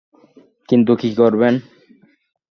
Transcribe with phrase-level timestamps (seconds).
[0.69, 1.53] কিন্তু, কী করবেন?